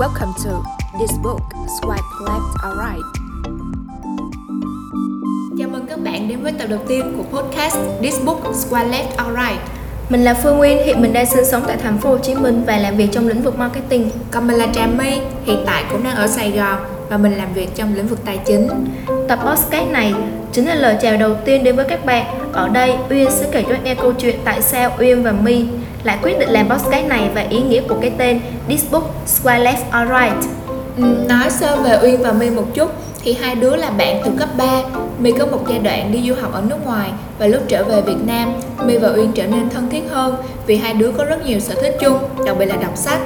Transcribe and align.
Welcome 0.00 0.34
to 0.44 0.62
this 0.98 1.10
book 1.22 1.40
Swipe 1.66 2.04
Left 2.20 2.54
Alright. 2.62 3.04
Chào 5.58 5.68
mừng 5.68 5.86
các 5.86 5.98
bạn 6.00 6.28
đến 6.28 6.42
với 6.42 6.52
tập 6.52 6.66
đầu 6.70 6.78
tiên 6.88 7.14
của 7.16 7.38
podcast 7.38 7.76
This 8.02 8.14
Book 8.24 8.42
Swipe 8.44 8.90
Left 8.90 9.16
Alright. 9.16 9.60
Mình 10.08 10.24
là 10.24 10.34
Phương 10.34 10.56
Nguyên, 10.56 10.78
hiện 10.84 11.02
mình 11.02 11.12
đang 11.12 11.26
sinh 11.26 11.44
sống 11.44 11.62
tại 11.66 11.76
thành 11.76 11.98
phố 11.98 12.08
Hồ 12.10 12.18
Chí 12.18 12.34
Minh 12.34 12.64
và 12.66 12.78
làm 12.78 12.96
việc 12.96 13.08
trong 13.12 13.28
lĩnh 13.28 13.42
vực 13.42 13.58
marketing. 13.58 14.10
Còn 14.30 14.46
mình 14.46 14.56
là 14.56 14.66
Trà 14.72 14.86
My, 14.86 15.20
hiện 15.44 15.62
tại 15.66 15.84
cũng 15.90 16.04
đang 16.04 16.16
ở 16.16 16.26
Sài 16.26 16.50
Gòn 16.50 16.78
và 17.08 17.16
mình 17.16 17.36
làm 17.36 17.52
việc 17.52 17.68
trong 17.74 17.94
lĩnh 17.94 18.06
vực 18.06 18.18
tài 18.24 18.38
chính. 18.46 18.68
Tập 19.28 19.38
podcast 19.46 19.90
này 19.90 20.14
chính 20.52 20.66
là 20.66 20.74
lời 20.74 20.96
chào 21.02 21.16
đầu 21.16 21.34
tiên 21.44 21.64
đến 21.64 21.76
với 21.76 21.84
các 21.84 22.04
bạn. 22.04 22.26
Ở 22.52 22.68
đây, 22.68 22.94
Uyên 23.10 23.30
sẽ 23.30 23.46
kể 23.52 23.64
cho 23.68 23.74
nghe 23.84 23.94
câu 23.94 24.12
chuyện 24.12 24.36
tại 24.44 24.62
sao 24.62 24.90
Uyên 24.98 25.22
và 25.22 25.32
My 25.32 25.64
lại 26.02 26.18
quyết 26.22 26.38
định 26.38 26.48
làm 26.48 26.68
podcast 26.68 27.06
này 27.08 27.30
và 27.34 27.40
ý 27.40 27.60
nghĩa 27.60 27.82
của 27.88 27.96
cái 28.00 28.12
tên 28.18 28.40
This 28.68 28.90
Book 28.90 29.14
Square 29.26 29.64
Left 29.64 29.90
Alright. 29.90 30.50
Nói 31.28 31.50
sơ 31.50 31.76
về 31.76 31.98
Uyên 32.02 32.22
và 32.22 32.32
My 32.32 32.50
một 32.50 32.74
chút 32.74 32.90
thì 33.22 33.32
hai 33.32 33.54
đứa 33.54 33.76
là 33.76 33.90
bạn 33.90 34.22
từ 34.24 34.30
cấp 34.38 34.48
3 34.56 34.82
My 35.18 35.32
có 35.32 35.46
một 35.46 35.60
giai 35.68 35.78
đoạn 35.78 36.12
đi 36.12 36.28
du 36.28 36.34
học 36.40 36.52
ở 36.52 36.62
nước 36.68 36.86
ngoài 36.86 37.10
và 37.38 37.46
lúc 37.46 37.62
trở 37.68 37.84
về 37.84 38.00
Việt 38.00 38.26
Nam, 38.26 38.52
My 38.84 38.98
và 38.98 39.08
Uyên 39.08 39.32
trở 39.32 39.46
nên 39.46 39.68
thân 39.68 39.90
thiết 39.90 40.02
hơn 40.10 40.36
vì 40.66 40.76
hai 40.76 40.94
đứa 40.94 41.12
có 41.12 41.24
rất 41.24 41.46
nhiều 41.46 41.60
sở 41.60 41.74
thích 41.74 41.96
chung, 42.00 42.18
đặc 42.46 42.56
biệt 42.58 42.66
là 42.66 42.76
đọc 42.76 42.96
sách. 42.96 43.20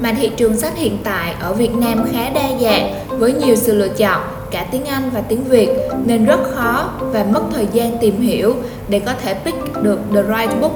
Mà 0.00 0.12
thị 0.20 0.30
trường 0.36 0.56
sách 0.56 0.76
hiện 0.76 0.98
tại 1.04 1.34
ở 1.40 1.52
Việt 1.52 1.74
Nam 1.74 2.04
khá 2.12 2.30
đa 2.34 2.48
dạng 2.60 2.94
với 3.20 3.32
nhiều 3.32 3.56
sự 3.56 3.74
lựa 3.74 3.88
chọn 3.88 4.20
cả 4.50 4.66
tiếng 4.70 4.84
Anh 4.84 5.10
và 5.14 5.20
tiếng 5.20 5.44
Việt 5.44 5.68
nên 6.04 6.24
rất 6.24 6.40
khó 6.54 6.90
và 7.00 7.24
mất 7.24 7.40
thời 7.54 7.66
gian 7.72 7.98
tìm 7.98 8.20
hiểu 8.20 8.54
để 8.88 9.00
có 9.00 9.12
thể 9.22 9.34
pick 9.34 9.82
được 9.82 9.98
the 10.14 10.22
right 10.22 10.60
book. 10.60 10.72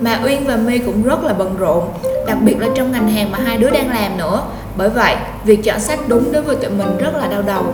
Mà 0.00 0.20
Uyên 0.24 0.46
và 0.46 0.56
My 0.56 0.78
cũng 0.78 1.02
rất 1.02 1.24
là 1.24 1.32
bận 1.32 1.56
rộn, 1.58 1.88
đặc 2.26 2.38
biệt 2.42 2.56
là 2.60 2.66
trong 2.74 2.92
ngành 2.92 3.08
hàng 3.08 3.30
mà 3.30 3.38
hai 3.38 3.56
đứa 3.56 3.70
đang 3.70 3.88
làm 3.90 4.18
nữa. 4.18 4.42
Bởi 4.76 4.88
vậy, 4.88 5.16
việc 5.44 5.64
chọn 5.64 5.80
sách 5.80 5.98
đúng 6.08 6.32
đối 6.32 6.42
với 6.42 6.56
tụi 6.56 6.70
mình 6.70 6.98
rất 6.98 7.16
là 7.16 7.26
đau 7.26 7.42
đầu. 7.42 7.64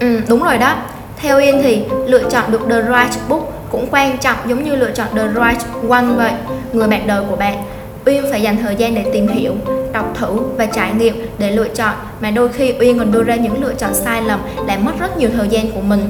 Ừ, 0.00 0.20
đúng 0.28 0.42
rồi 0.42 0.58
đó. 0.58 0.76
Theo 1.16 1.38
Yên 1.38 1.60
thì 1.62 1.84
lựa 2.06 2.22
chọn 2.30 2.52
được 2.52 2.60
the 2.70 2.82
right 2.82 3.28
book 3.28 3.52
cũng 3.70 3.86
quan 3.90 4.18
trọng 4.18 4.36
giống 4.46 4.64
như 4.64 4.76
lựa 4.76 4.90
chọn 4.90 5.06
the 5.14 5.28
right 5.28 5.90
one 5.90 6.06
vậy. 6.16 6.32
Người 6.72 6.88
bạn 6.88 7.06
đời 7.06 7.22
của 7.30 7.36
bạn 7.36 7.62
Uyên 8.08 8.24
phải 8.30 8.42
dành 8.42 8.56
thời 8.62 8.76
gian 8.76 8.94
để 8.94 9.04
tìm 9.12 9.28
hiểu, 9.28 9.52
đọc 9.92 10.14
thử 10.14 10.38
và 10.56 10.66
trải 10.66 10.92
nghiệm 10.94 11.26
để 11.38 11.50
lựa 11.50 11.68
chọn 11.68 11.94
mà 12.20 12.30
đôi 12.30 12.48
khi 12.48 12.74
Uyên 12.80 12.98
còn 12.98 13.12
đưa 13.12 13.22
ra 13.22 13.36
những 13.36 13.62
lựa 13.62 13.74
chọn 13.74 13.94
sai 13.94 14.22
lầm 14.22 14.40
làm 14.66 14.84
mất 14.84 14.92
rất 15.00 15.18
nhiều 15.18 15.30
thời 15.36 15.48
gian 15.48 15.70
của 15.70 15.80
mình. 15.80 16.00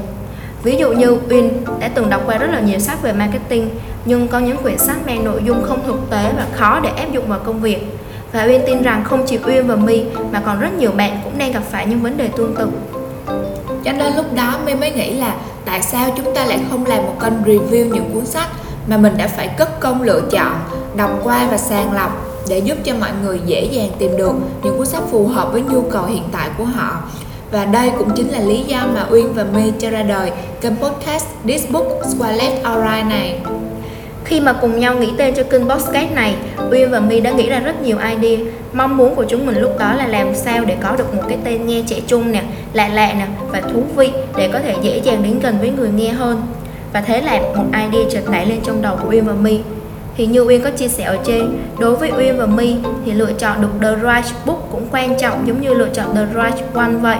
Ví 0.63 0.77
dụ 0.77 0.93
như 0.93 1.19
Uyên 1.31 1.65
đã 1.81 1.89
từng 1.95 2.11
đọc 2.11 2.23
qua 2.27 2.39
rất 2.39 2.51
là 2.51 2.61
nhiều 2.61 2.79
sách 2.79 3.03
về 3.03 3.13
marketing 3.13 3.71
nhưng 4.05 4.29
có 4.29 4.39
những 4.39 4.57
quyển 4.57 4.79
sách 4.79 4.97
mang 5.07 5.25
nội 5.25 5.43
dung 5.45 5.63
không 5.63 5.81
thực 5.87 6.11
tế 6.11 6.33
và 6.37 6.47
khó 6.53 6.81
để 6.81 6.89
áp 6.89 7.13
dụng 7.13 7.29
vào 7.29 7.39
công 7.45 7.61
việc. 7.61 7.87
Và 8.33 8.45
Uyên 8.45 8.63
tin 8.67 8.83
rằng 8.83 9.05
không 9.05 9.25
chỉ 9.27 9.39
Uyên 9.47 9.67
và 9.67 9.77
My 9.77 10.05
mà 10.33 10.41
còn 10.41 10.61
rất 10.61 10.79
nhiều 10.79 10.91
bạn 10.91 11.21
cũng 11.25 11.39
đang 11.39 11.53
gặp 11.53 11.63
phải 11.71 11.87
những 11.87 12.01
vấn 12.01 12.17
đề 12.17 12.29
tương 12.29 12.55
tự. 12.55 12.69
Cho 13.85 13.93
nên 13.93 14.17
lúc 14.17 14.35
đó 14.35 14.59
My 14.67 14.75
mới 14.75 14.91
nghĩ 14.91 15.13
là 15.13 15.35
tại 15.65 15.83
sao 15.83 16.11
chúng 16.17 16.35
ta 16.35 16.45
lại 16.45 16.61
không 16.71 16.87
làm 16.87 16.99
một 16.99 17.15
kênh 17.21 17.33
review 17.45 17.85
những 17.93 18.11
cuốn 18.15 18.27
sách 18.27 18.49
mà 18.89 18.97
mình 18.97 19.17
đã 19.17 19.29
phải 19.29 19.49
cất 19.49 19.81
công 19.81 20.03
lựa 20.03 20.23
chọn, 20.31 20.53
đọc 20.97 21.11
qua 21.23 21.49
và 21.51 21.57
sàng 21.57 21.93
lọc 21.93 22.27
để 22.49 22.59
giúp 22.59 22.79
cho 22.85 22.95
mọi 23.01 23.11
người 23.23 23.41
dễ 23.47 23.69
dàng 23.73 23.91
tìm 23.99 24.17
được 24.17 24.33
những 24.63 24.77
cuốn 24.79 24.87
sách 24.87 25.03
phù 25.11 25.27
hợp 25.27 25.53
với 25.53 25.63
nhu 25.63 25.83
cầu 25.83 26.05
hiện 26.05 26.23
tại 26.33 26.49
của 26.59 26.65
họ. 26.65 27.03
Và 27.51 27.65
đây 27.65 27.91
cũng 27.99 28.11
chính 28.17 28.29
là 28.29 28.41
lý 28.41 28.63
do 28.63 28.79
mà 28.95 29.07
Uyên 29.11 29.33
và 29.33 29.45
My 29.55 29.73
cho 29.79 29.91
ra 29.91 30.03
đời 30.03 30.33
kênh 30.61 30.77
podcast 30.77 31.27
This 31.47 31.71
Book 31.71 31.87
Square 32.15 32.39
Left 32.39 32.63
Alright 32.63 33.07
này. 33.07 33.41
Khi 34.25 34.41
mà 34.41 34.53
cùng 34.53 34.81
nhau 34.81 34.95
nghĩ 34.95 35.13
tên 35.19 35.35
cho 35.35 35.43
kênh 35.43 35.69
podcast 35.69 36.13
này, 36.15 36.35
Uyên 36.71 36.91
và 36.91 37.01
My 37.01 37.21
đã 37.21 37.31
nghĩ 37.31 37.49
ra 37.49 37.61
rất 37.61 37.83
nhiều 37.83 37.99
idea. 37.99 38.39
Mong 38.73 38.97
muốn 38.97 39.15
của 39.15 39.25
chúng 39.25 39.47
mình 39.47 39.59
lúc 39.59 39.79
đó 39.79 39.95
là 39.95 40.07
làm 40.07 40.35
sao 40.35 40.65
để 40.65 40.77
có 40.83 40.97
được 40.97 41.15
một 41.15 41.23
cái 41.29 41.39
tên 41.45 41.67
nghe 41.67 41.83
trẻ 41.87 42.01
trung 42.07 42.33
nè, 42.33 42.43
lạ 42.73 42.89
lạ 42.89 43.13
nè 43.13 43.27
và 43.49 43.61
thú 43.61 43.83
vị 43.97 44.11
để 44.37 44.49
có 44.53 44.59
thể 44.59 44.75
dễ 44.83 44.99
dàng 44.99 45.23
đến 45.23 45.39
gần 45.41 45.59
với 45.61 45.71
người 45.71 45.91
nghe 45.91 46.11
hơn. 46.11 46.43
Và 46.93 47.01
thế 47.01 47.21
là 47.21 47.41
một 47.57 47.65
idea 47.73 48.11
chợt 48.11 48.31
nảy 48.31 48.47
lên 48.47 48.59
trong 48.65 48.83
đầu 48.83 48.97
của 49.03 49.11
Uyên 49.11 49.25
và 49.25 49.33
My. 49.33 49.61
Thì 50.17 50.27
như 50.27 50.43
Uyên 50.43 50.63
có 50.63 50.71
chia 50.71 50.89
sẻ 50.89 51.05
ở 51.05 51.19
trên, 51.25 51.59
đối 51.79 51.97
với 51.97 52.13
Uyên 52.19 52.39
và 52.39 52.47
My 52.47 52.77
thì 53.05 53.13
lựa 53.13 53.33
chọn 53.33 53.63
được 53.63 53.69
The 53.83 53.95
Right 53.95 54.47
Book 54.47 54.69
cũng 54.73 54.87
quan 54.91 55.19
trọng 55.19 55.47
giống 55.47 55.61
như 55.61 55.75
lựa 55.75 55.89
chọn 55.89 56.15
The 56.15 56.27
Right 56.27 56.75
One 56.75 56.93
vậy. 56.93 57.17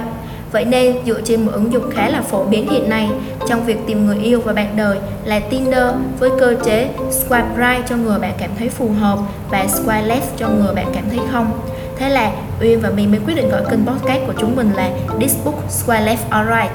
Vậy 0.53 0.65
nên 0.65 0.97
dựa 1.07 1.21
trên 1.21 1.47
một 1.47 1.53
ứng 1.53 1.73
dụng 1.73 1.91
khá 1.91 2.09
là 2.09 2.23
phổ 2.23 2.45
biến 2.45 2.69
hiện 2.69 2.91
nay 2.91 3.09
trong 3.49 3.65
việc 3.65 3.77
tìm 3.87 4.07
người 4.07 4.19
yêu 4.19 4.41
và 4.45 4.53
bạn 4.53 4.77
đời 4.77 4.99
là 5.25 5.41
Tinder 5.41 5.89
với 6.19 6.31
cơ 6.41 6.55
chế 6.65 6.89
swipe 7.11 7.55
right 7.57 7.89
cho 7.89 7.97
người 7.97 8.19
bạn 8.19 8.33
cảm 8.39 8.51
thấy 8.59 8.69
phù 8.69 8.91
hợp 9.01 9.19
và 9.51 9.67
swipe 9.67 10.07
left 10.07 10.37
cho 10.37 10.49
người 10.49 10.75
bạn 10.75 10.87
cảm 10.95 11.05
thấy 11.11 11.21
không. 11.33 11.51
Thế 11.97 12.09
là 12.09 12.33
Uyên 12.61 12.81
và 12.81 12.91
mình 12.91 13.11
mới 13.11 13.21
quyết 13.27 13.35
định 13.35 13.49
gọi 13.49 13.63
kênh 13.71 13.87
podcast 13.87 14.27
của 14.27 14.33
chúng 14.41 14.57
mình 14.57 14.71
là 14.77 14.91
This 15.21 15.37
Book 15.45 15.65
Swipe 15.69 16.05
Left 16.05 16.31
Alright. 16.31 16.71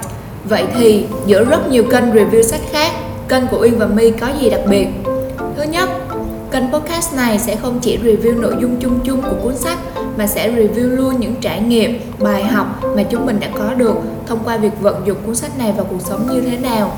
Vậy 0.50 0.66
thì 0.76 1.06
giữa 1.26 1.46
rất 1.46 1.70
nhiều 1.70 1.84
kênh 1.92 2.12
review 2.12 2.42
sách 2.42 2.62
khác, 2.72 2.92
kênh 3.30 3.48
của 3.48 3.58
Uyên 3.62 3.80
và 3.80 3.86
My 3.86 4.12
có 4.12 4.28
gì 4.42 4.50
đặc 4.50 4.62
biệt? 4.70 4.88
Thứ 5.58 5.64
nhất, 5.64 5.90
kênh 6.52 6.72
podcast 6.74 7.16
này 7.16 7.40
sẽ 7.40 7.56
không 7.56 7.80
chỉ 7.81 7.98
review 7.98 8.42
nội 8.42 8.56
dung 8.62 8.76
chung 8.80 9.00
chung 9.04 9.22
của 9.22 9.36
cuốn 9.44 9.56
sách 9.56 9.78
mà 10.18 10.28
sẽ 10.28 10.52
review 10.52 10.96
luôn 10.96 11.20
những 11.20 11.36
trải 11.42 11.62
nghiệm, 11.62 12.00
bài 12.20 12.44
học 12.44 12.81
mà 12.96 13.04
chúng 13.04 13.26
mình 13.26 13.40
đã 13.40 13.48
có 13.58 13.74
được 13.74 13.96
thông 14.28 14.40
qua 14.46 14.58
việc 14.58 14.81
vận 14.81 15.02
dụng 15.06 15.18
cuốn 15.26 15.36
sách 15.36 15.58
này 15.58 15.74
vào 15.78 15.86
cuộc 15.90 16.02
sống 16.02 16.28
như 16.31 16.42
thế 16.42 16.58
nào. 16.58 16.98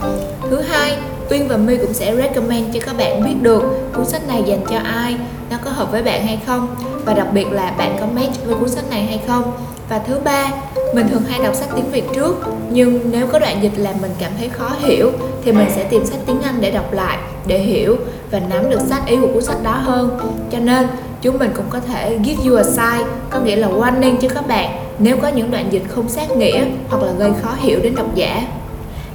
Thứ 0.50 0.62
hai, 0.62 0.98
Uyên 1.30 1.48
và 1.48 1.58
My 1.58 1.78
cũng 1.78 1.94
sẽ 1.94 2.16
recommend 2.16 2.74
cho 2.74 2.80
các 2.86 2.98
bạn 2.98 3.24
biết 3.24 3.36
được 3.42 3.64
cuốn 3.96 4.06
sách 4.06 4.28
này 4.28 4.44
dành 4.48 4.62
cho 4.70 4.78
ai, 4.78 5.18
nó 5.56 5.62
có 5.66 5.72
hợp 5.72 5.92
với 5.92 6.04
bạn 6.04 6.26
hay 6.26 6.40
không 6.46 6.76
và 7.06 7.14
đặc 7.14 7.28
biệt 7.34 7.52
là 7.52 7.74
bạn 7.78 7.98
có 8.00 8.06
match 8.16 8.46
với 8.46 8.56
cuốn 8.56 8.70
sách 8.70 8.90
này 8.90 9.04
hay 9.04 9.22
không. 9.28 9.52
Và 9.90 10.00
thứ 10.00 10.20
ba, 10.24 10.52
mình 10.94 11.08
thường 11.10 11.24
hay 11.28 11.40
đọc 11.44 11.56
sách 11.56 11.70
tiếng 11.76 11.92
Việt 11.92 12.04
trước 12.16 12.36
nhưng 12.70 13.12
nếu 13.12 13.28
có 13.28 13.40
đoạn 13.40 13.58
dịch 13.62 13.72
làm 13.78 13.96
mình 14.02 14.12
cảm 14.20 14.32
thấy 14.38 14.50
khó 14.50 14.72
hiểu 14.80 15.12
thì 15.44 15.52
mình 15.52 15.68
sẽ 15.76 15.84
tìm 15.84 16.06
sách 16.06 16.20
tiếng 16.26 16.42
Anh 16.42 16.62
để 16.62 16.72
đọc 16.72 16.94
lại 16.94 17.18
để 17.48 17.60
hiểu 17.60 17.96
và 18.32 18.40
nắm 18.40 18.70
được 18.70 18.80
sách 18.82 19.06
ý 19.08 19.18
của 19.22 19.28
cuốn 19.34 19.44
sách 19.44 19.64
đó 19.64 19.72
hơn. 19.72 20.20
Cho 20.52 20.60
nên 20.60 20.88
chúng 21.22 21.40
mình 21.40 21.52
cũng 21.56 21.66
có 21.70 21.80
thể 21.80 22.20
give 22.26 22.50
you 22.50 22.56
a 22.56 22.64
sign 22.64 23.08
có 23.30 23.40
nghĩa 23.40 23.56
là 23.56 23.68
warning 23.68 24.18
cho 24.22 24.30
các 24.30 24.48
bạn 24.48 24.70
nếu 25.00 25.18
có 25.22 25.28
những 25.28 25.52
đoạn 25.52 25.66
dịch 25.72 25.84
không 25.90 26.10
sát 26.10 26.32
nghĩa 26.38 26.66
hoặc 26.90 27.04
là 27.04 27.12
gây 27.12 27.32
khó 27.42 27.50
hiểu 27.58 27.80
đến 27.84 27.96
độc 27.96 28.16
giả 28.16 28.48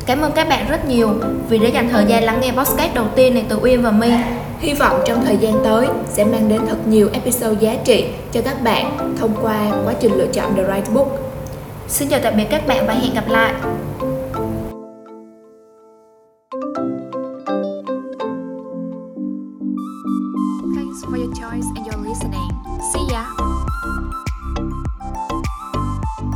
Cảm 0.06 0.20
ơn 0.20 0.32
các 0.32 0.48
bạn 0.48 0.66
rất 0.68 0.88
nhiều 0.88 1.10
vì 1.48 1.58
đã 1.58 1.68
dành 1.68 1.88
thời 1.88 2.04
gian 2.04 2.24
lắng 2.24 2.38
nghe 2.40 2.52
podcast 2.52 2.94
đầu 2.94 3.06
tiên 3.16 3.34
này 3.34 3.44
từ 3.48 3.58
Uyên 3.62 3.82
và 3.82 3.90
My. 3.90 4.10
Hy 4.58 4.74
vọng 4.74 5.00
trong 5.06 5.24
thời 5.24 5.36
gian 5.36 5.60
tới 5.64 5.86
sẽ 6.06 6.24
mang 6.24 6.48
đến 6.48 6.60
thật 6.68 6.88
nhiều 6.88 7.08
episode 7.12 7.60
giá 7.60 7.76
trị 7.84 8.06
cho 8.32 8.40
các 8.44 8.62
bạn 8.62 9.14
thông 9.20 9.34
qua 9.42 9.72
quá 9.84 9.94
trình 10.00 10.12
lựa 10.12 10.26
chọn 10.32 10.56
The 10.56 10.74
Right 10.74 10.92
Book. 10.94 11.08
Xin 11.88 12.08
chào 12.08 12.20
tạm 12.22 12.36
biệt 12.36 12.46
các 12.50 12.66
bạn 12.66 12.86
và 12.86 12.94
hẹn 12.94 13.14
gặp 13.14 13.28
lại. 13.28 13.54
Thanks 20.76 21.04
for 21.04 21.16
your 21.16 21.32
choice 21.40 21.66
and 21.76 21.86
your 21.86 22.06
listening. 22.06 22.50
See 22.92 23.14
ya! 23.14 23.24